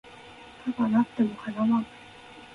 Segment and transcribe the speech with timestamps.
[0.65, 1.85] 束なっても叶わん